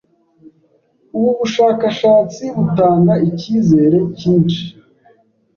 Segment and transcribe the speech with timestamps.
[1.15, 4.63] ubu bushakashatsi butanga icyizere kinshi